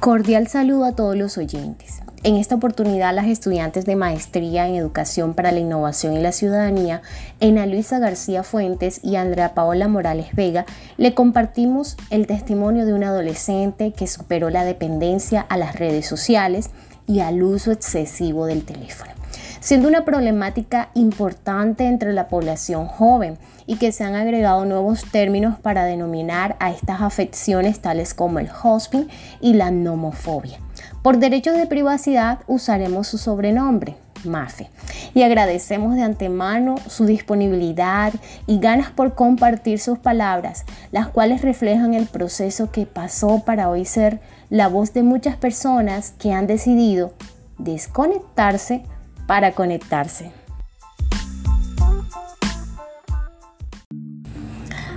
[0.00, 2.02] Cordial saludo a todos los oyentes.
[2.22, 7.02] En esta oportunidad, las estudiantes de Maestría en Educación para la Innovación y la Ciudadanía,
[7.40, 10.66] Ana Luisa García Fuentes y Andrea Paola Morales Vega,
[10.98, 16.70] le compartimos el testimonio de un adolescente que superó la dependencia a las redes sociales
[17.08, 19.17] y al uso excesivo del teléfono
[19.60, 25.58] siendo una problemática importante entre la población joven y que se han agregado nuevos términos
[25.58, 29.08] para denominar a estas afecciones tales como el hosting
[29.40, 30.58] y la nomofobia.
[31.02, 34.68] Por derechos de privacidad usaremos su sobrenombre, Mafe.
[35.14, 38.12] Y agradecemos de antemano su disponibilidad
[38.46, 43.84] y ganas por compartir sus palabras, las cuales reflejan el proceso que pasó para hoy
[43.84, 47.12] ser la voz de muchas personas que han decidido
[47.58, 48.82] desconectarse
[49.28, 50.32] para conectarse.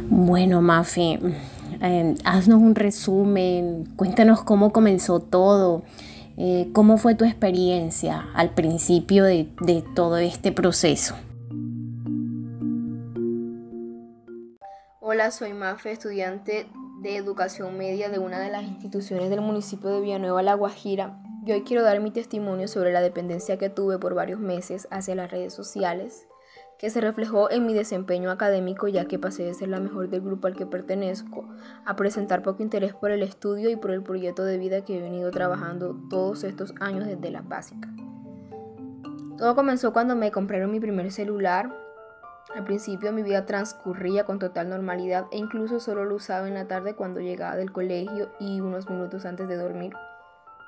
[0.09, 1.19] Bueno, Mafe,
[1.81, 5.83] eh, haznos un resumen, cuéntanos cómo comenzó todo,
[6.37, 11.15] eh, cómo fue tu experiencia al principio de, de todo este proceso.
[15.01, 16.67] Hola, soy Mafe, estudiante
[17.01, 21.55] de educación media de una de las instituciones del municipio de Villanueva, La Guajira, yo
[21.55, 25.31] hoy quiero dar mi testimonio sobre la dependencia que tuve por varios meses hacia las
[25.31, 26.27] redes sociales,
[26.77, 30.21] que se reflejó en mi desempeño académico ya que pasé de ser la mejor del
[30.21, 31.49] grupo al que pertenezco
[31.83, 35.01] a presentar poco interés por el estudio y por el proyecto de vida que he
[35.01, 37.89] venido trabajando todos estos años desde la básica.
[39.37, 41.75] Todo comenzó cuando me compraron mi primer celular.
[42.53, 46.67] Al principio mi vida transcurría con total normalidad e incluso solo lo usaba en la
[46.67, 49.93] tarde cuando llegaba del colegio y unos minutos antes de dormir.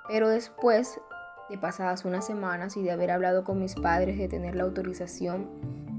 [0.07, 0.99] Pero después
[1.49, 5.49] de pasadas unas semanas y de haber hablado con mis padres de tener la autorización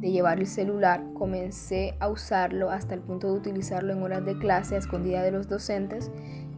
[0.00, 4.36] de llevar el celular, comencé a usarlo hasta el punto de utilizarlo en horas de
[4.38, 6.10] clase a escondida de los docentes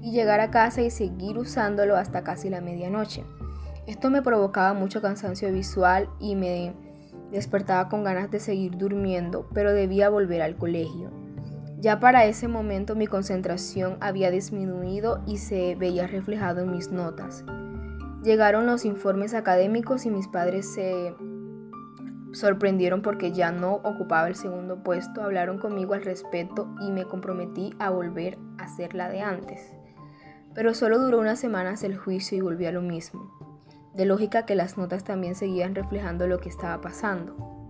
[0.03, 3.25] y llegar a casa y seguir usándolo hasta casi la medianoche.
[3.87, 6.75] Esto me provocaba mucho cansancio visual y me
[7.31, 11.26] despertaba con ganas de seguir durmiendo, pero debía volver al colegio.
[11.79, 17.45] Ya para ese momento mi concentración había disminuido y se veía reflejado en mis notas.
[18.23, 21.15] Llegaron los informes académicos y mis padres se
[22.33, 27.75] sorprendieron porque ya no ocupaba el segundo puesto, hablaron conmigo al respecto y me comprometí
[27.79, 29.73] a volver a ser la de antes.
[30.55, 33.31] Pero solo duró unas semanas el juicio y volví a lo mismo.
[33.95, 37.66] De lógica que las notas también seguían reflejando lo que estaba pasando.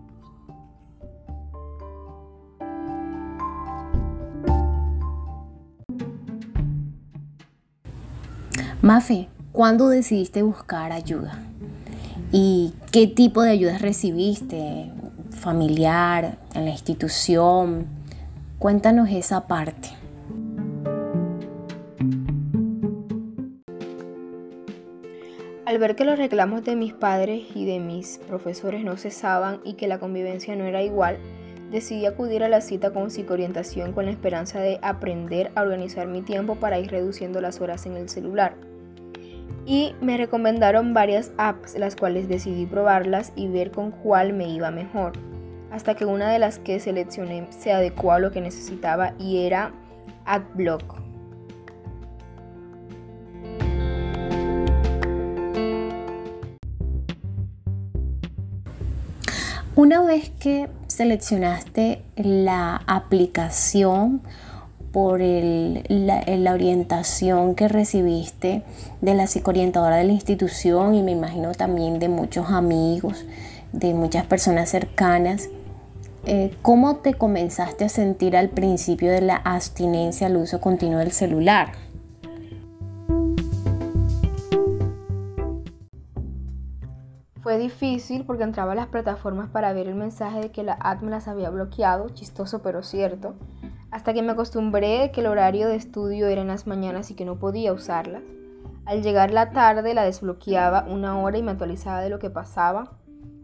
[8.86, 11.40] Mafe, ¿cuándo decidiste buscar ayuda?
[12.30, 14.92] ¿Y qué tipo de ayuda recibiste?
[15.30, 16.38] ¿Familiar?
[16.54, 17.88] ¿En la institución?
[18.60, 19.88] Cuéntanos esa parte.
[25.64, 29.72] Al ver que los reclamos de mis padres y de mis profesores no cesaban y
[29.72, 31.16] que la convivencia no era igual,
[31.72, 36.22] decidí acudir a la cita con psicoorientación con la esperanza de aprender a organizar mi
[36.22, 38.54] tiempo para ir reduciendo las horas en el celular
[39.66, 44.70] y me recomendaron varias apps las cuales decidí probarlas y ver con cuál me iba
[44.70, 45.12] mejor,
[45.72, 49.72] hasta que una de las que seleccioné se adecuó a lo que necesitaba y era
[50.24, 51.02] AdBlock.
[59.74, 64.22] Una vez que seleccionaste la aplicación
[64.96, 68.62] por la, orientación que recibiste
[69.02, 73.26] de la psicoorientadora de la institución y me imagino también de muchos amigos,
[73.72, 75.50] de muchas personas cercanas.
[76.24, 81.12] Eh, ¿Cómo te comenzaste a sentir al principio de la abstinencia al uso continuo del
[81.12, 81.72] celular?
[87.42, 91.02] Fue difícil porque entraba a las plataformas para ver el mensaje de que la app
[91.02, 93.34] me las había bloqueado, chistoso pero cierto
[93.96, 97.24] hasta que me acostumbré que el horario de estudio era en las mañanas y que
[97.24, 98.22] no podía usarlas.
[98.84, 102.92] Al llegar la tarde la desbloqueaba una hora y me actualizaba de lo que pasaba.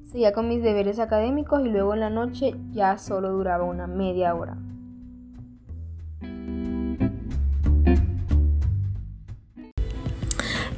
[0.05, 4.35] Seguía con mis deberes académicos y luego en la noche ya solo duraba una media
[4.35, 4.59] hora.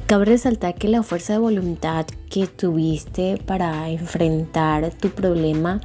[0.07, 5.81] Cabe resaltar que la fuerza de voluntad que tuviste para enfrentar tu problema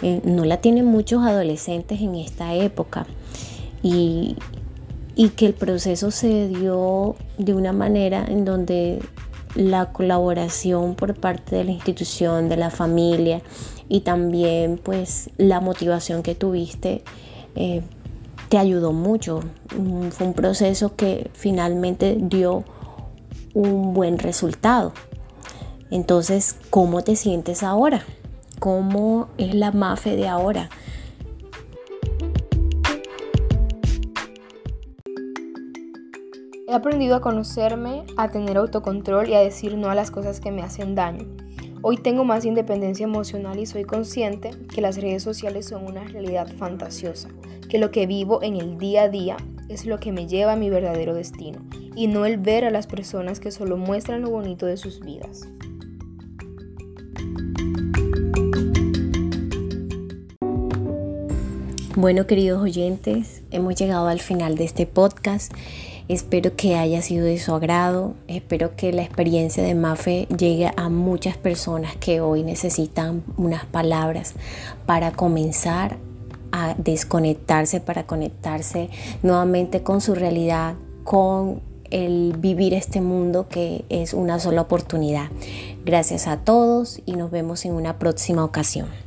[0.00, 3.06] eh, no la tienen muchos adolescentes en esta época
[3.82, 4.36] y,
[5.36, 9.00] que el proceso se dio de una manera en donde
[9.54, 13.40] la colaboración por parte de la institución, de la familia
[13.88, 17.02] y también pues la motivación que tuviste
[17.54, 17.82] eh,
[18.50, 19.40] te ayudó mucho.
[19.76, 22.64] Mm, fue un proceso que finalmente dio
[23.54, 24.92] un buen resultado.
[25.90, 28.04] Entonces, ¿cómo te sientes ahora?
[28.58, 30.68] ¿Cómo es la MAFE de ahora?
[36.68, 40.50] He aprendido a conocerme, a tener autocontrol y a decir no a las cosas que
[40.50, 41.24] me hacen daño.
[41.80, 46.48] Hoy tengo más independencia emocional y soy consciente que las redes sociales son una realidad
[46.58, 47.28] fantasiosa,
[47.68, 49.36] que lo que vivo en el día a día
[49.68, 51.60] es lo que me lleva a mi verdadero destino
[51.94, 55.48] y no el ver a las personas que solo muestran lo bonito de sus vidas.
[61.96, 65.50] Bueno, queridos oyentes, hemos llegado al final de este podcast.
[66.08, 68.12] Espero que haya sido de su agrado.
[68.28, 74.34] Espero que la experiencia de Mafe llegue a muchas personas que hoy necesitan unas palabras
[74.84, 75.96] para comenzar
[76.52, 78.90] a desconectarse, para conectarse
[79.22, 85.30] nuevamente con su realidad, con el vivir este mundo que es una sola oportunidad.
[85.86, 89.05] Gracias a todos y nos vemos en una próxima ocasión.